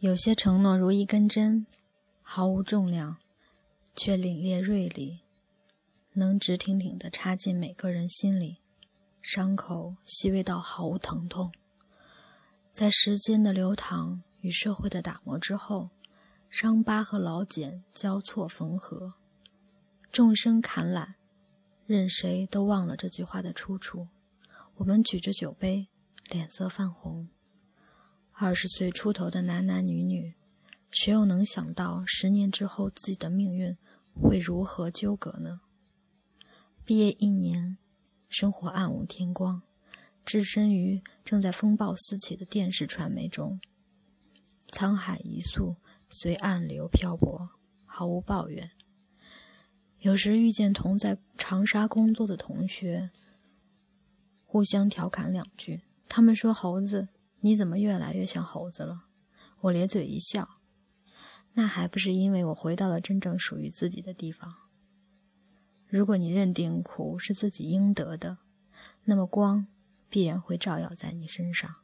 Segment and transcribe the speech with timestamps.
[0.00, 1.66] 有些承诺如一根针，
[2.22, 3.18] 毫无重量，
[3.94, 5.20] 却凛冽锐利，
[6.14, 8.62] 能直挺挺地插进每个人心里，
[9.20, 11.52] 伤口细微到毫无疼痛。
[12.72, 15.90] 在时间的流淌与社会的打磨之后，
[16.48, 19.12] 伤疤和老茧交错缝合，
[20.10, 21.12] 众生坎缆，
[21.84, 24.08] 任谁都忘了这句话的出处。
[24.76, 25.88] 我们举着酒杯，
[26.30, 27.28] 脸色泛红。
[28.42, 30.32] 二十岁出头的男男女女，
[30.90, 33.76] 谁又能想到十年之后自己的命运
[34.14, 35.60] 会如何纠葛呢？
[36.82, 37.76] 毕业一年，
[38.30, 39.60] 生活暗无天光，
[40.24, 43.60] 置身于正在风暴四起的电视传媒中，
[44.70, 45.76] 沧海一粟，
[46.08, 47.50] 随暗流漂泊，
[47.84, 48.70] 毫无抱怨。
[49.98, 53.10] 有时遇见同在长沙工作的同学，
[54.46, 57.08] 互相调侃两句，他们说：“猴子。”
[57.40, 59.04] 你怎么越来越像猴子了？
[59.60, 60.48] 我咧嘴一笑，
[61.54, 64.54] 那还不是因为我回到了真正属于自己的地方。
[65.86, 68.38] 如果你认定苦是自己应得的，
[69.04, 69.66] 那么光
[70.08, 71.76] 必然会照耀在你身上。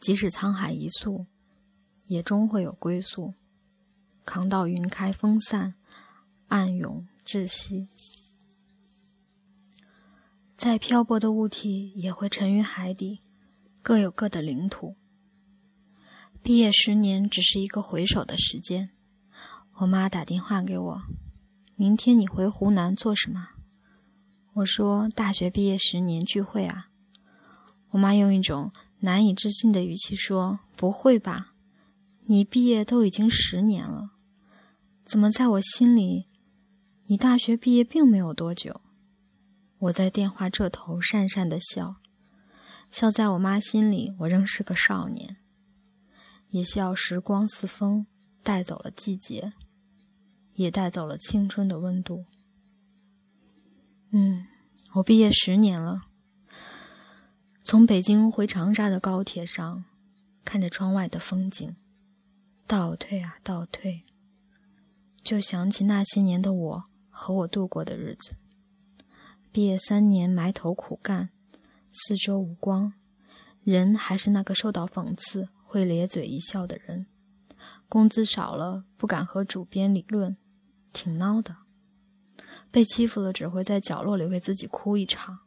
[0.00, 1.26] 即使沧海一粟，
[2.06, 3.34] 也终会有归宿。
[4.24, 5.74] 扛到云开风散，
[6.48, 7.88] 暗涌窒息。
[10.56, 13.20] 再漂泊的物体也会沉于海底。
[13.88, 14.96] 各有各的领土。
[16.42, 18.90] 毕业十年只是一个回首的时间。
[19.76, 21.02] 我妈打电话给我
[21.74, 23.48] ：“明天你回湖南做什么？”
[24.56, 26.90] 我说：“大学毕业十年聚会啊。”
[27.92, 31.54] 我妈用一种难以置信的语气说：“不会吧？
[32.26, 34.10] 你毕业都已经十年了，
[35.02, 36.26] 怎么在我心里，
[37.06, 38.82] 你大学毕业并没有多久？”
[39.80, 41.96] 我在电话这头讪讪的笑。
[42.90, 45.36] 笑在我妈心里，我仍是个少年；
[46.48, 48.06] 也笑时光似风，
[48.42, 49.52] 带走了季节，
[50.54, 52.24] 也带走了青春的温度。
[54.10, 54.46] 嗯，
[54.94, 56.02] 我毕业十年了。
[57.62, 59.84] 从北京回长沙的高铁上，
[60.42, 61.76] 看着窗外的风景，
[62.66, 64.04] 倒退啊倒退，
[65.22, 68.34] 就想起那些年的我和我度过的日子。
[69.52, 71.28] 毕业三年，埋头苦干。
[71.98, 72.92] 四周无光，
[73.64, 77.06] 人还是那个受到讽刺会咧嘴一笑的人。
[77.88, 80.36] 工资少了，不敢和主编理论，
[80.92, 81.56] 挺孬的。
[82.70, 85.40] 被欺负了，只会在角落里为自己哭一场，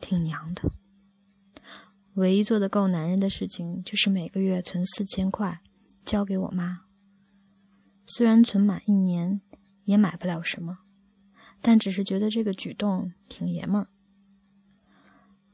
[0.00, 0.72] 挺娘的。
[2.14, 5.60] 唯一做的够男人的事情，就是每个月存四千块
[6.04, 6.82] 交给我妈。
[8.06, 9.40] 虽然存满一年
[9.84, 10.80] 也买不了什么，
[11.60, 13.88] 但只是觉得这个举动挺爷们儿。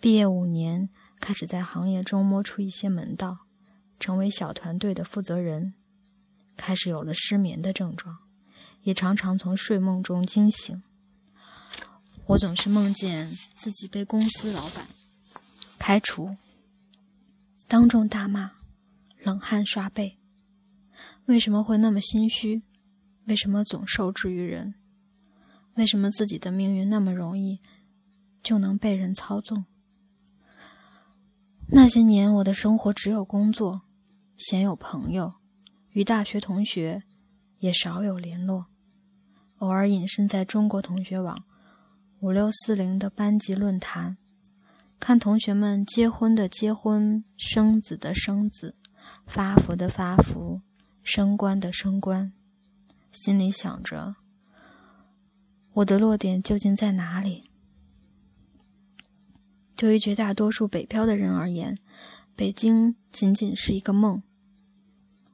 [0.00, 0.88] 毕业五年，
[1.18, 3.46] 开始在行业中摸出一些门道，
[3.98, 5.74] 成为小团队的负责人，
[6.56, 8.18] 开始有了失眠的症状，
[8.82, 10.82] 也常常从睡梦中惊醒。
[12.26, 14.88] 我总是梦见自己被公司老板
[15.78, 16.36] 开除，
[17.66, 18.52] 当众大骂，
[19.22, 20.18] 冷汗刷背。
[21.26, 22.62] 为什么会那么心虚？
[23.26, 24.74] 为什么总受制于人？
[25.76, 27.60] 为什么自己的命运那么容易
[28.42, 29.64] 就能被人操纵？
[31.76, 33.82] 那些年，我的生活只有工作，
[34.36, 35.34] 鲜有朋友，
[35.90, 37.02] 与大学同学
[37.58, 38.66] 也少有联络，
[39.58, 41.36] 偶尔隐身在中国同学网
[42.20, 44.16] 五六四零的班级论坛，
[45.00, 48.76] 看同学们结婚的结婚，生子的生子，
[49.26, 50.60] 发福的发福，
[51.02, 52.32] 升官的升官，
[53.10, 54.14] 心里想着，
[55.72, 57.50] 我的落点究竟在哪里？
[59.76, 61.76] 对于绝大多数北漂的人而言，
[62.36, 64.22] 北京仅仅是一个梦。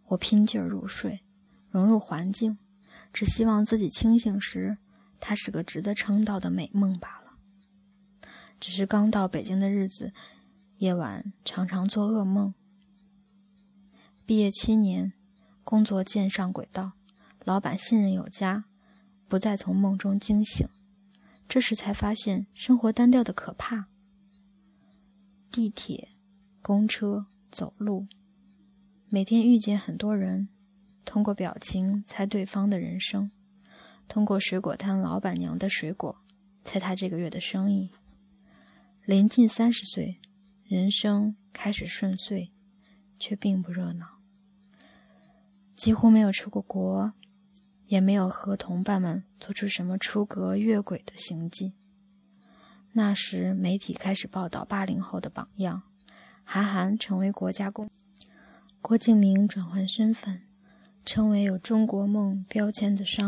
[0.07, 1.21] 我拼劲儿入睡，
[1.71, 2.59] 融入环境，
[3.13, 4.79] 只希望自己清醒时，
[5.21, 7.33] 它是个值得称道的美梦罢了。
[8.59, 10.13] 只是刚到北京的日子，
[10.79, 12.55] 夜晚常常做噩梦。
[14.27, 15.13] 毕业七年，
[15.65, 16.93] 工作渐上轨道，
[17.45, 18.65] 老板信任有加，
[19.29, 20.67] 不再从梦中惊醒。
[21.49, 23.87] 这时才发现生活单调的可怕。
[25.51, 26.11] 地铁、
[26.63, 28.07] 公车、走路，
[29.09, 30.49] 每天遇见很多人，
[31.05, 33.33] 通过表情猜对方的人生，
[34.07, 36.17] 通过水果摊老板娘的水果
[36.63, 37.91] 猜他这个月的生意。
[39.05, 40.21] 临近三十岁，
[40.63, 42.53] 人生开始顺遂，
[43.19, 44.21] 却并不热闹。
[45.75, 47.13] 几乎没有出过国，
[47.87, 51.73] 也没有和同伴们做出什么出格越轨的行迹。
[52.93, 55.83] 那时，媒体开始报道八零后的榜样，
[56.45, 57.89] 韩寒成为国家公
[58.83, 60.43] 郭敬明转换身份，
[61.05, 63.19] 成为有中国梦标签的商。